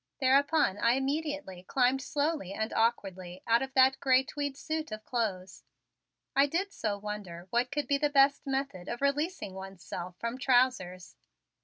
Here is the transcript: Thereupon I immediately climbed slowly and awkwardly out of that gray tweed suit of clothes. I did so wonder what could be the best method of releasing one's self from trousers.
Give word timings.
Thereupon 0.19 0.79
I 0.79 0.93
immediately 0.93 1.61
climbed 1.61 2.01
slowly 2.01 2.53
and 2.53 2.73
awkwardly 2.73 3.43
out 3.45 3.61
of 3.61 3.75
that 3.75 3.99
gray 3.99 4.23
tweed 4.23 4.57
suit 4.57 4.91
of 4.91 5.05
clothes. 5.05 5.63
I 6.35 6.47
did 6.47 6.73
so 6.73 6.97
wonder 6.97 7.45
what 7.51 7.69
could 7.71 7.85
be 7.85 7.99
the 7.99 8.09
best 8.09 8.47
method 8.47 8.89
of 8.89 8.99
releasing 9.03 9.53
one's 9.53 9.83
self 9.83 10.17
from 10.17 10.39
trousers. 10.39 11.15